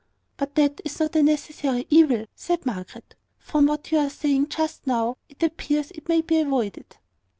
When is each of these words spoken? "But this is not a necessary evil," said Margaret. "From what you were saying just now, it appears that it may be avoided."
"But 0.35 0.55
this 0.55 0.71
is 0.83 0.99
not 0.99 1.15
a 1.15 1.21
necessary 1.21 1.85
evil," 1.91 2.25
said 2.33 2.65
Margaret. 2.65 3.13
"From 3.37 3.67
what 3.67 3.91
you 3.91 3.99
were 3.99 4.09
saying 4.09 4.47
just 4.49 4.87
now, 4.87 5.17
it 5.29 5.43
appears 5.43 5.89
that 5.89 5.97
it 5.97 6.09
may 6.09 6.21
be 6.21 6.39
avoided." 6.39 6.97